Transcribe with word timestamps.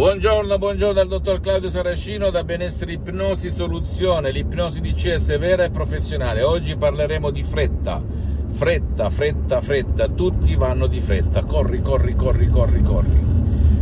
Buongiorno, 0.00 0.56
buongiorno 0.56 0.94
dal 0.94 1.08
dottor 1.08 1.40
Claudio 1.40 1.68
Saracino 1.68 2.30
da 2.30 2.42
Benessere 2.42 2.92
Ipnosi 2.92 3.50
Soluzione, 3.50 4.30
l'ipnosi 4.30 4.80
di 4.80 4.94
CS 4.94 5.38
vera 5.38 5.64
e 5.64 5.70
professionale. 5.70 6.42
Oggi 6.42 6.74
parleremo 6.74 7.30
di 7.30 7.42
fretta, 7.42 8.02
fretta, 8.48 9.10
fretta, 9.10 9.60
fretta, 9.60 10.08
tutti 10.08 10.56
vanno 10.56 10.86
di 10.86 11.02
fretta, 11.02 11.42
corri, 11.42 11.82
corri, 11.82 12.16
corri, 12.16 12.48
corri, 12.48 12.82
corri. 12.82 13.20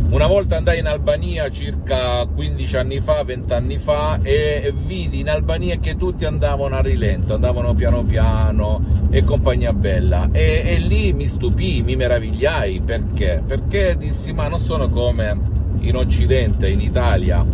Una 0.09 0.27
volta 0.27 0.57
andai 0.57 0.79
in 0.79 0.87
Albania 0.87 1.49
circa 1.49 2.25
15 2.25 2.75
anni 2.75 2.99
fa, 2.99 3.23
20 3.23 3.53
anni 3.53 3.79
fa 3.79 4.19
e 4.21 4.73
vidi 4.75 5.21
in 5.21 5.29
Albania 5.29 5.77
che 5.77 5.95
tutti 5.95 6.25
andavano 6.25 6.75
a 6.75 6.81
rilento, 6.81 7.35
andavano 7.35 7.73
piano 7.75 8.03
piano 8.03 9.07
e 9.09 9.23
compagnia 9.23 9.71
bella 9.71 10.27
e, 10.33 10.63
e 10.65 10.79
lì 10.79 11.13
mi 11.13 11.27
stupì, 11.27 11.81
mi 11.81 11.95
meravigliai 11.95 12.81
perché? 12.81 13.41
Perché 13.47 13.95
dissi 13.97 14.33
ma 14.33 14.49
non 14.49 14.59
sono 14.59 14.89
come 14.89 15.48
in 15.79 15.95
Occidente, 15.95 16.67
in 16.69 16.81
Italia, 16.81 17.45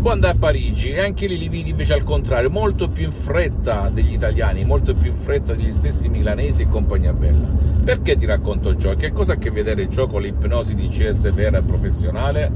quando 0.00 0.28
a 0.28 0.34
Parigi 0.34 0.90
e 0.90 1.00
anche 1.00 1.26
lì 1.26 1.36
li 1.36 1.48
vidi 1.48 1.70
invece 1.70 1.92
al 1.92 2.04
contrario, 2.04 2.50
molto 2.50 2.88
più 2.88 3.04
in 3.04 3.12
fretta 3.12 3.90
degli 3.92 4.12
italiani, 4.12 4.64
molto 4.64 4.94
più 4.94 5.10
in 5.10 5.16
fretta 5.16 5.54
degli 5.54 5.72
stessi 5.72 6.08
milanesi 6.08 6.62
e 6.62 6.68
compagnia 6.68 7.12
bella. 7.12 7.48
Perché 7.84 8.16
ti 8.16 8.24
racconto 8.24 8.76
ciò? 8.76 8.94
Che 8.94 9.12
cosa 9.12 9.32
ha 9.32 9.34
a 9.34 9.38
che 9.38 9.50
vedere 9.50 9.88
ciò 9.90 10.06
con 10.06 10.22
l'ipnosi 10.22 10.74
di 10.74 10.88
CS 10.88 11.32
vera 11.32 11.58
e 11.58 11.62
professionale? 11.62 12.50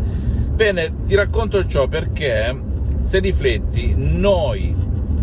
Bene, 0.54 1.02
ti 1.04 1.14
racconto 1.14 1.66
ciò 1.66 1.88
perché 1.88 2.56
se 3.02 3.18
rifletti, 3.18 3.94
noi 3.96 4.74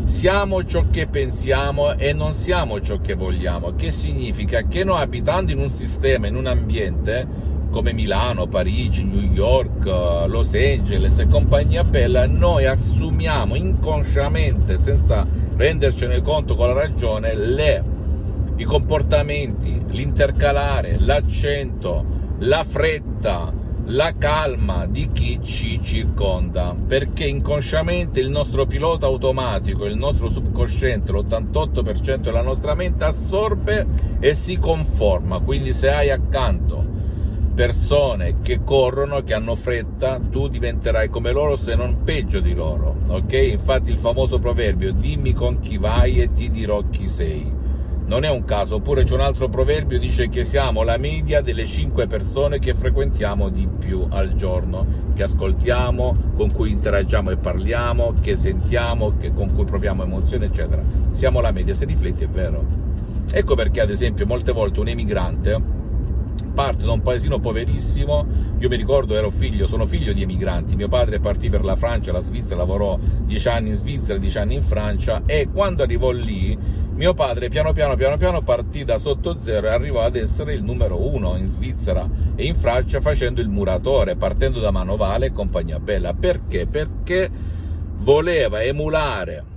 siamo 0.04 0.66
ciò 0.66 0.86
che 0.90 1.08
pensiamo 1.08 1.94
e 1.94 2.12
non 2.14 2.34
siamo 2.34 2.82
ciò 2.82 3.00
che 3.00 3.14
vogliamo, 3.14 3.76
che 3.76 3.92
significa 3.92 4.64
che 4.64 4.84
noi 4.84 5.00
abitando 5.00 5.52
in 5.52 5.60
un 5.60 5.70
sistema, 5.70 6.28
in 6.28 6.36
un 6.36 6.48
ambiente, 6.48 7.26
come 7.70 7.94
Milano, 7.94 8.48
Parigi, 8.48 9.04
New 9.04 9.32
York, 9.32 9.86
Los 10.28 10.54
Angeles 10.54 11.20
e 11.20 11.28
compagnia 11.28 11.84
bella, 11.84 12.26
noi 12.28 12.66
assumiamo 12.66 13.56
inconsciamente, 13.56 14.78
senza 14.78 15.26
rendercene 15.56 16.22
conto 16.22 16.56
con 16.56 16.68
la 16.68 16.74
ragione, 16.74 17.36
le, 17.36 17.84
i 18.56 18.64
comportamenti, 18.64 19.82
l'intercalare, 19.90 20.98
l'accento, 21.00 22.06
la 22.40 22.64
fretta, 22.64 23.54
la 23.86 24.14
calma 24.18 24.86
di 24.86 25.10
chi 25.12 25.40
ci 25.42 25.80
circonda, 25.82 26.76
perché 26.88 27.26
inconsciamente 27.26 28.20
il 28.20 28.30
nostro 28.30 28.66
pilota 28.66 29.08
automatico, 29.08 29.86
il 29.86 29.98
nostro 29.98 30.30
subconsciente, 30.30 31.12
l'88% 31.12 32.18
della 32.18 32.42
nostra 32.42 32.76
mente 32.76 33.04
assorbe 33.04 33.86
e 34.20 34.34
si 34.36 34.58
conforma, 34.58 35.40
quindi 35.40 35.74
se 35.74 35.90
hai 35.90 36.12
accanto 36.12 36.89
persone 37.60 38.36
che 38.42 38.62
corrono, 38.64 39.22
che 39.22 39.34
hanno 39.34 39.54
fretta, 39.54 40.18
tu 40.18 40.48
diventerai 40.48 41.10
come 41.10 41.34
loro 41.34 41.58
se 41.58 41.76
non 41.76 42.04
peggio 42.06 42.40
di 42.40 42.54
loro, 42.54 42.96
ok? 43.08 43.34
Infatti 43.34 43.92
il 43.92 43.98
famoso 43.98 44.40
proverbio 44.40 44.94
dimmi 44.94 45.34
con 45.34 45.60
chi 45.60 45.78
vai 45.78 46.22
e 46.22 46.32
ti 46.32 46.50
dirò 46.50 46.82
chi 46.90 47.10
sei. 47.10 47.52
Non 48.06 48.24
è 48.24 48.30
un 48.30 48.46
caso, 48.46 48.76
oppure 48.76 49.04
c'è 49.04 49.14
un 49.14 49.20
altro 49.20 49.50
proverbio 49.50 50.00
dice 50.00 50.30
che 50.30 50.46
siamo 50.46 50.84
la 50.84 50.96
media 50.96 51.42
delle 51.42 51.66
5 51.66 52.08
persone 52.08 52.60
che 52.60 52.74
frequentiamo 52.74 53.50
di 53.50 53.68
più 53.68 54.08
al 54.10 54.36
giorno, 54.36 55.12
che 55.14 55.24
ascoltiamo, 55.24 56.32
con 56.38 56.52
cui 56.52 56.72
interagiamo 56.72 57.32
e 57.32 57.36
parliamo, 57.36 58.14
che 58.22 58.38
sentiamo, 58.38 59.18
che, 59.18 59.34
con 59.34 59.54
cui 59.54 59.66
proviamo 59.66 60.04
emozioni, 60.04 60.46
eccetera. 60.46 60.82
Siamo 61.12 61.42
la 61.42 61.52
media, 61.52 61.74
se 61.74 61.84
rifletti 61.84 62.24
è 62.24 62.30
vero. 62.30 62.64
Ecco 63.30 63.56
perché, 63.56 63.82
ad 63.82 63.90
esempio, 63.90 64.26
molte 64.26 64.54
volte 64.54 64.80
un 64.80 64.88
emigrante 64.88 65.79
parte 66.54 66.86
da 66.86 66.92
un 66.92 67.02
paesino 67.02 67.40
poverissimo, 67.40 68.26
io 68.60 68.70
mi 68.70 68.76
ricordo 68.76 69.16
ero 69.16 69.30
figlio, 69.30 69.68
sono 69.68 69.86
figlio 69.86 70.14
di 70.14 70.22
emigranti, 70.22 70.76
mio 70.76 70.88
padre 70.88 71.20
partì 71.20 71.50
per 71.50 71.64
la 71.64 71.76
Francia, 71.76 72.12
la 72.12 72.22
Svizzera, 72.22 72.58
lavorò 72.58 72.98
dieci 73.26 73.48
anni 73.48 73.70
in 73.70 73.76
Svizzera, 73.76 74.20
dieci 74.20 74.38
anni 74.38 74.56
in 74.56 74.64
Francia 74.64 75.24
e 75.26 75.50
quando 75.52 75.84
arrivò 75.84 76.12
lì 76.12 76.58
mio 77.00 77.14
padre 77.14 77.48
piano 77.48 77.72
piano 77.72 77.96
piano 77.96 78.18
piano 78.18 78.42
partì 78.42 78.84
da 78.84 78.98
sotto 78.98 79.38
zero 79.42 79.68
e 79.68 79.70
arrivò 79.70 80.02
ad 80.02 80.18
essere 80.18 80.54
il 80.54 80.64
numero 80.64 81.02
uno 81.02 81.38
in 81.38 81.48
Svizzera 81.48 82.06
e 82.36 82.46
in 82.46 82.56
Francia 82.56 83.00
facendo 83.00 83.40
il 83.40 83.48
muratore, 83.48 84.18
partendo 84.18 84.60
da 84.60 84.72
Manovale 84.72 85.28
e 85.28 85.32
compagnia 85.32 85.80
bella. 85.80 86.14
Perché? 86.14 86.66
Perché 86.66 87.30
voleva 88.00 88.62
emulare 88.62 89.49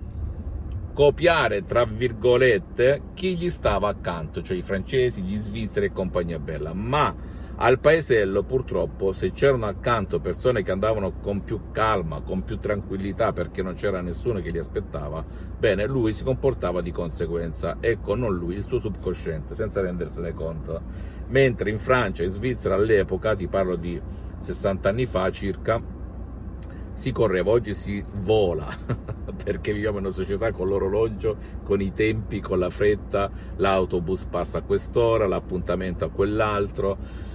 copiare, 0.93 1.65
tra 1.65 1.85
virgolette, 1.85 3.03
chi 3.15 3.37
gli 3.37 3.51
stava 3.51 3.89
accanto, 3.89 4.43
cioè 4.43 4.57
i 4.57 4.63
francesi, 4.63 5.23
gli 5.23 5.37
svizzeri 5.37 5.87
e 5.87 5.93
compagnia 5.93 6.39
bella. 6.39 6.73
Ma 6.73 7.15
al 7.57 7.79
paesello, 7.79 8.43
purtroppo, 8.43 9.13
se 9.13 9.33
c'erano 9.33 9.67
accanto 9.67 10.21
persone 10.21 10.63
che 10.63 10.71
andavano 10.71 11.13
con 11.21 11.45
più 11.45 11.71
calma, 11.71 12.21
con 12.21 12.43
più 12.43 12.59
tranquillità, 12.59 13.33
perché 13.33 13.63
non 13.63 13.75
c'era 13.75 14.01
nessuno 14.01 14.41
che 14.41 14.51
li 14.51 14.59
aspettava, 14.59 15.25
bene, 15.59 15.87
lui 15.87 16.13
si 16.13 16.25
comportava 16.25 16.81
di 16.81 16.91
conseguenza. 16.91 17.77
Ecco, 17.81 18.15
non 18.15 18.35
lui, 18.35 18.57
il 18.57 18.65
suo 18.65 18.79
subconsciente, 18.79 19.55
senza 19.55 19.81
rendersene 19.81 20.33
conto. 20.35 20.81
Mentre 21.29 21.71
in 21.71 21.79
Francia 21.79 22.23
e 22.23 22.27
in 22.27 22.33
Svizzera 22.33 22.75
all'epoca, 22.75 23.35
ti 23.35 23.47
parlo 23.47 23.77
di 23.77 24.01
60 24.41 24.89
anni 24.89 25.07
fa 25.07 25.31
circa, 25.31 25.81
si 26.95 27.13
correva, 27.13 27.51
oggi 27.51 27.75
si 27.75 28.05
vola, 28.23 28.67
perché 29.45 29.73
viviamo 29.73 29.99
in 29.99 30.05
una 30.05 30.13
società 30.13 30.53
con 30.53 30.69
l'orologio, 30.69 31.37
con 31.63 31.81
i 31.81 31.93
tempi, 31.93 32.41
con 32.41 32.59
la 32.59 32.71
fretta, 32.71 33.31
l'autobus 33.57 34.25
passa 34.25 34.59
a 34.59 34.63
quest'ora, 34.63 35.27
l'appuntamento 35.27 36.05
a 36.05 36.11
quell'altro 36.11 37.31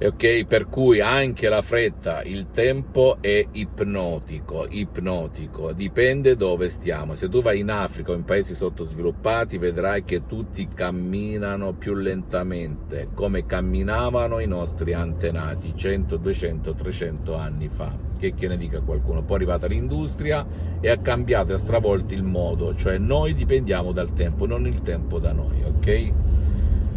ok? 0.00 0.44
Per 0.46 0.68
cui 0.68 1.00
anche 1.00 1.48
la 1.48 1.62
fretta, 1.62 2.22
il 2.22 2.50
tempo 2.50 3.18
è 3.20 3.44
ipnotico, 3.52 4.66
ipnotico, 4.68 5.72
dipende 5.72 6.36
dove 6.36 6.68
stiamo. 6.68 7.14
Se 7.14 7.28
tu 7.28 7.42
vai 7.42 7.58
in 7.60 7.70
Africa 7.70 8.12
o 8.12 8.14
in 8.14 8.24
paesi 8.24 8.54
sottosviluppati, 8.54 9.58
vedrai 9.58 10.04
che 10.04 10.26
tutti 10.26 10.68
camminano 10.72 11.72
più 11.72 11.94
lentamente, 11.94 13.08
come 13.12 13.44
camminavano 13.44 14.38
i 14.38 14.46
nostri 14.46 14.92
antenati 14.92 15.74
100, 15.74 16.16
200, 16.16 16.74
300 16.74 17.34
anni 17.34 17.68
fa. 17.68 18.07
Che, 18.18 18.34
che 18.34 18.48
ne 18.48 18.56
dica 18.56 18.80
qualcuno? 18.80 19.22
Poi 19.22 19.30
è 19.30 19.34
arrivata 19.36 19.68
l'industria 19.68 20.44
e 20.80 20.90
ha 20.90 20.98
cambiato 20.98 21.52
e 21.52 21.54
ha 21.54 21.58
stravolto 21.58 22.14
il 22.14 22.24
modo, 22.24 22.74
cioè 22.74 22.98
noi 22.98 23.32
dipendiamo 23.32 23.92
dal 23.92 24.12
tempo, 24.12 24.44
non 24.44 24.66
il 24.66 24.82
tempo 24.82 25.20
da 25.20 25.32
noi, 25.32 25.62
ok? 25.64 26.12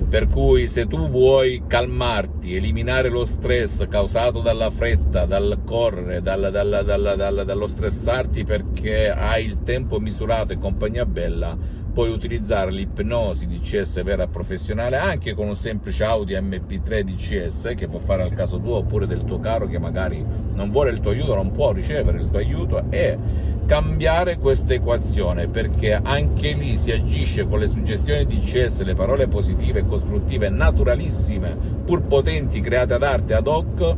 Per 0.10 0.28
cui 0.28 0.68
se 0.68 0.88
tu 0.88 1.08
vuoi 1.08 1.64
calmarti, 1.68 2.56
eliminare 2.56 3.10
lo 3.10 3.26
stress 3.26 3.88
causato 3.88 4.42
dalla 4.42 4.72
fretta, 4.72 5.26
dal 5.26 5.60
correre, 5.64 6.22
dal, 6.22 6.50
dal, 6.52 6.84
dal, 6.84 7.44
dallo 7.46 7.68
stressarti 7.68 8.44
perché 8.44 9.10
hai 9.10 9.46
il 9.46 9.62
tempo 9.64 10.00
misurato 10.00 10.54
e 10.54 10.58
compagnia 10.58 11.06
bella, 11.06 11.56
puoi 11.92 12.10
utilizzare 12.10 12.72
l'ipnosi 12.72 13.48
di 13.48 13.60
CS 13.60 14.02
vera 14.04 14.28
professionale 14.28 14.98
anche 14.98 15.34
con 15.34 15.48
un 15.48 15.56
semplice 15.56 16.04
Audi 16.04 16.34
MP3 16.34 17.02
di 17.02 17.16
CS 17.16 17.74
che 17.76 17.88
può 17.88 18.00
fare 18.00 18.24
al 18.24 18.34
caso 18.34 18.60
tuo 18.60 18.78
oppure 18.78 19.08
del 19.08 19.24
tuo 19.24 19.40
caro 19.40 19.68
che 19.68 19.78
magari 19.78 20.26
non 20.54 20.70
vuole 20.70 20.92
il 20.92 21.00
tuo 21.00 21.12
aiuto, 21.12 21.36
non 21.36 21.52
può 21.52 21.72
ricevere 21.72 22.20
il 22.20 22.30
tuo 22.30 22.40
aiuto 22.40 22.84
e 22.90 23.18
cambiare 23.66 24.38
questa 24.38 24.74
equazione 24.74 25.48
perché 25.48 25.94
anche 25.94 26.54
lì 26.54 26.78
si 26.78 26.92
agisce 26.92 27.46
con 27.46 27.60
le 27.60 27.68
suggestioni 27.68 28.26
di 28.26 28.40
CS, 28.40 28.84
le 28.84 28.96
parole 28.96 29.28
positive 29.28 29.80
e 29.80 29.86
costruttive 29.86 30.50
naturalissime, 30.50 31.58
pur 31.86 32.04
potenti, 32.04 32.62
create 32.62 32.94
ad 32.94 33.04
arte 33.04 33.34
ad 33.34 33.48
hoc 33.48 33.96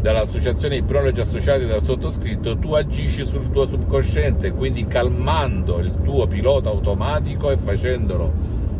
dall'associazione 0.00 0.76
ipnologi 0.76 1.20
associati 1.20 1.66
dal 1.66 1.82
sottoscritto, 1.82 2.56
tu 2.56 2.72
agisci 2.72 3.24
sul 3.24 3.50
tuo 3.50 3.66
subconsciente, 3.66 4.52
quindi 4.52 4.86
calmando 4.86 5.78
il 5.78 5.94
tuo 6.02 6.26
pilota 6.26 6.70
automatico 6.70 7.50
e 7.50 7.58
facendolo 7.58 8.32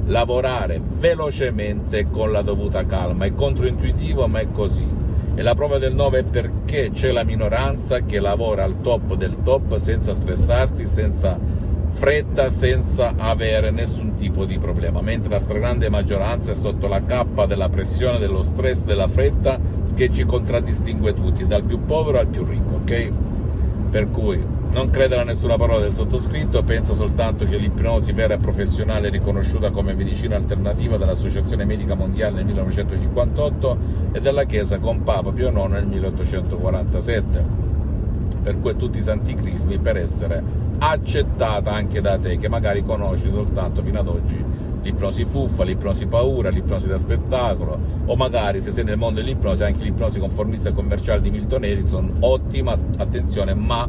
lavorare 0.06 0.81
velocemente 0.98 2.08
con 2.10 2.32
la 2.32 2.42
dovuta 2.42 2.86
calma. 2.86 3.26
È 3.26 3.34
controintuitivo, 3.34 4.26
ma 4.26 4.41
è 4.41 4.50
così. 4.50 4.86
E 5.34 5.42
la 5.42 5.54
prova 5.54 5.78
del 5.78 5.94
9 5.94 6.19
è 6.19 6.25
perché 6.25 6.91
c'è 6.91 7.12
la 7.12 7.22
minoranza 7.22 8.00
che 8.00 8.19
lavora 8.19 8.64
al 8.64 8.81
top 8.81 9.14
del 9.14 9.43
top 9.43 9.76
senza 9.76 10.14
stressarsi, 10.14 10.87
senza 10.87 11.38
fretta, 11.90 12.50
senza 12.50 13.14
avere 13.16 13.70
nessun 13.70 14.14
tipo 14.14 14.44
di 14.44 14.58
problema, 14.58 15.00
mentre 15.00 15.31
la 15.31 15.38
stragrande 15.38 15.88
maggioranza 15.88 16.52
è 16.52 16.55
sotto 16.55 16.87
la 16.88 17.02
cappa 17.05 17.46
della 17.46 17.69
pressione, 17.69 18.19
dello 18.19 18.43
stress, 18.43 18.84
della 18.84 19.08
fretta 19.08 19.58
che 19.94 20.10
ci 20.10 20.25
contraddistingue 20.25 21.14
tutti, 21.14 21.46
dal 21.46 21.62
più 21.62 21.84
povero 21.84 22.19
al 22.19 22.26
più 22.26 22.44
ricco, 22.44 22.76
ok? 22.76 23.12
Per 23.90 24.10
cui 24.10 24.42
non 24.72 24.90
credere 24.90 25.22
a 25.22 25.25
nessuna 25.25 25.56
parola 25.56 25.81
del 25.81 25.92
sottoscritto, 25.92 26.62
pensa 26.62 26.94
soltanto 26.94 27.44
che 27.44 27.56
l'ipnosi 27.56 28.12
vera 28.12 28.34
e 28.34 28.38
professionale 28.38 29.08
riconosciuta 29.08 29.70
come 29.70 29.94
medicina 29.94 30.37
alternativa 30.37 30.96
dall'Associazione 30.96 31.64
Medica 31.64 31.94
Mondiale 31.94 32.37
nel 32.37 32.44
1958 32.46 33.78
e 34.12 34.20
dalla 34.20 34.44
Chiesa 34.44 34.78
con 34.78 35.02
Papa 35.02 35.32
Pio 35.32 35.48
IX 35.48 35.70
nel 35.70 35.87
1847. 35.87 37.69
Per 38.42 38.60
cui 38.60 38.76
tutti 38.76 38.98
i 38.98 39.02
santi 39.02 39.34
crismi 39.34 39.78
per 39.78 39.96
essere 39.96 40.42
accettata 40.78 41.72
anche 41.72 42.00
da 42.00 42.16
te 42.16 42.38
che 42.38 42.48
magari 42.48 42.84
conosci 42.84 43.28
soltanto 43.31 43.82
fino 43.82 43.98
ad 43.98 44.06
oggi 44.06 44.44
l'ipnosi 44.82 45.25
fuffa, 45.25 45.65
l'ipnosi 45.65 46.06
paura, 46.06 46.49
l'ipnosi 46.49 46.88
da 46.88 46.99
spettacolo, 46.99 47.79
o 48.06 48.17
magari 48.17 48.61
se 48.61 48.73
sei 48.73 48.85
nel 48.85 48.97
mondo 48.97 49.21
dell'ipnosi, 49.21 49.65
anche 49.65 49.82
l'ipnosi 49.82 50.19
conformista 50.19 50.69
e 50.69 50.73
commerciale 50.73 51.21
di 51.21 51.31
Milton 51.31 51.65
Erickson, 51.65 52.17
ottima, 52.21 52.77
attenzione, 52.97 53.55
ma 53.55 53.88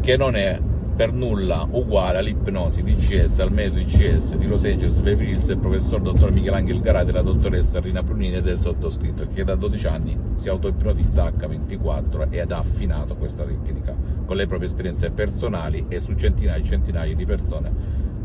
che 0.00 0.16
non 0.16 0.36
è 0.36 0.60
per 0.98 1.12
nulla 1.12 1.64
uguale 1.70 2.18
all'ipnosi 2.18 2.82
DCS, 2.82 3.38
al 3.38 3.52
metodo 3.52 3.78
DCS 3.78 4.34
di 4.34 4.48
Los 4.48 4.64
Angeles, 4.64 4.98
Beverly 4.98 5.30
Hills 5.30 5.46
del 5.46 5.58
professor 5.58 6.00
dottor 6.00 6.32
Michelangelo 6.32 6.80
Garay 6.80 7.04
della 7.04 7.22
dottoressa 7.22 7.78
Rina 7.78 8.02
Prunini 8.02 8.34
e 8.34 8.42
del 8.42 8.58
sottoscritto, 8.58 9.28
che 9.32 9.44
da 9.44 9.54
12 9.54 9.86
anni 9.86 10.18
si 10.34 10.48
autoipnotizza 10.48 11.30
H24 11.30 12.26
ed 12.30 12.50
ha 12.50 12.58
affinato 12.58 13.14
questa 13.14 13.44
tecnica 13.44 13.94
con 14.26 14.34
le 14.34 14.48
proprie 14.48 14.66
esperienze 14.66 15.12
personali 15.12 15.84
e 15.86 16.00
su 16.00 16.14
centinaia 16.16 16.60
e 16.60 16.64
centinaia 16.64 17.14
di 17.14 17.24
persone 17.24 17.72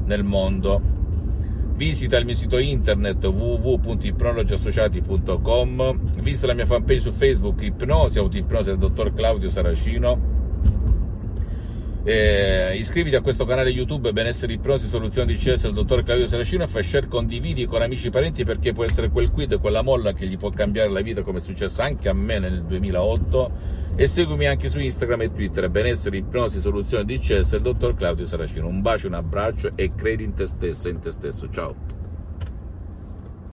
nel 0.06 0.24
mondo. 0.24 1.02
Visita 1.76 2.18
il 2.18 2.26
mio 2.26 2.36
sito 2.36 2.60
internet 2.60 3.26
www.ipnologiassociati.com, 3.26 6.00
visita 6.22 6.48
la 6.48 6.54
mia 6.54 6.66
fanpage 6.66 7.00
su 7.00 7.12
Facebook 7.12 7.62
Ipnosi, 7.62 8.20
autoipnosi 8.20 8.70
del 8.70 8.78
dottor 8.78 9.14
Claudio 9.14 9.50
Saracino 9.50 10.33
eh, 12.06 12.76
iscriviti 12.76 13.16
a 13.16 13.22
questo 13.22 13.46
canale 13.46 13.70
YouTube 13.70 14.12
Benessere 14.12 14.54
Ipnosi 14.54 14.88
Soluzioni 14.88 15.34
di 15.34 15.40
CS 15.40 15.64
del 15.64 15.74
dottor 15.74 16.04
Claudio 16.04 16.28
Saracino 16.28 16.64
e 16.64 16.68
fai 16.68 16.84
share, 16.84 17.08
condividi 17.08 17.66
con 17.66 17.82
amici 17.82 18.08
e 18.08 18.10
parenti 18.10 18.44
perché 18.44 18.74
può 18.74 18.84
essere 18.84 19.10
quel 19.10 19.32
quid, 19.32 19.60
quella 19.60 19.82
molla 19.82 20.14
che 20.14 20.28
gli 20.28 20.38
può 20.38 20.50
cambiare 20.50 20.90
la 20.90 21.02
vita 21.02 21.22
come 21.22 21.38
è 21.38 21.42
successo 21.42 21.82
anche 21.82 22.10
a 22.10 22.14
me 22.14 22.40
nel 22.40 22.64
2008 22.64 23.52
e 23.96 24.08
seguimi 24.08 24.48
anche 24.48 24.70
su 24.70 24.80
Instagram 24.80 25.22
e 25.22 25.32
Twitter 25.32 25.70
Benessere 25.70 26.18
Ipnosi 26.18 26.60
Soluzioni 26.60 27.06
di 27.06 27.20
CS 27.20 27.52
del 27.52 27.62
dottor 27.62 27.96
Claudio 27.96 28.26
Saracino. 28.26 28.68
Un 28.68 28.82
bacio, 28.82 29.08
un 29.08 29.14
abbraccio 29.14 29.72
e 29.76 29.94
credi 29.96 30.24
in 30.24 30.34
te 30.34 30.48
stesso 30.48 30.90
in 30.90 31.00
te 31.00 31.12
stesso. 31.12 31.50
Ciao. 31.50 31.93